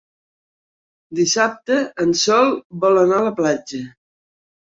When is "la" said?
3.29-3.35